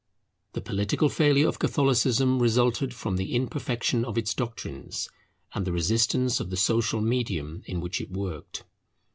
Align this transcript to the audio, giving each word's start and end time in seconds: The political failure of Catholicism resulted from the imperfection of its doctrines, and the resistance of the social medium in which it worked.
The 0.53 0.61
political 0.61 1.09
failure 1.09 1.47
of 1.47 1.59
Catholicism 1.59 2.39
resulted 2.41 2.91
from 2.91 3.17
the 3.17 3.35
imperfection 3.35 4.03
of 4.03 4.17
its 4.17 4.33
doctrines, 4.33 5.07
and 5.53 5.63
the 5.63 5.71
resistance 5.71 6.39
of 6.39 6.49
the 6.49 6.57
social 6.57 7.01
medium 7.01 7.61
in 7.67 7.81
which 7.81 8.01
it 8.01 8.09
worked. 8.09 8.63